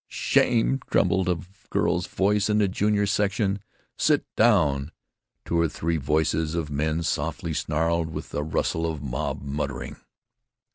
"Shame!" 0.07 0.79
trembled 0.89 1.29
a 1.29 1.37
girl's 1.69 2.07
voice 2.07 2.49
in 2.49 2.57
the 2.57 2.67
junior 2.67 3.05
section. 3.05 3.59
"Sit 3.99 4.25
down!" 4.35 4.91
two 5.45 5.59
or 5.59 5.69
three 5.69 5.97
voices 5.97 6.55
of 6.55 6.71
men 6.71 7.03
softly 7.03 7.53
snarled, 7.53 8.09
with 8.09 8.33
a 8.33 8.41
rustle 8.41 8.89
of 8.91 9.03
mob 9.03 9.43
muttering. 9.43 9.97